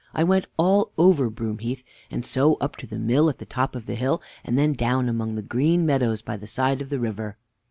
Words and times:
I 0.15 0.23
went 0.23 0.47
all 0.57 0.93
over 0.97 1.29
Broom 1.29 1.59
heath, 1.59 1.83
and 2.09 2.25
so 2.25 2.55
up 2.55 2.75
to 2.77 2.87
the 2.87 2.97
mill 2.97 3.29
at 3.29 3.37
the 3.37 3.45
top 3.45 3.75
of 3.75 3.85
the 3.85 3.93
hill, 3.93 4.19
and 4.43 4.57
then 4.57 4.73
down 4.73 5.07
among 5.07 5.35
the 5.35 5.43
green 5.43 5.85
meadows 5.85 6.23
by 6.23 6.37
the 6.37 6.47
side 6.47 6.81
of 6.81 6.89
the 6.89 6.99
river. 6.99 7.37
_Mr. 7.39 7.43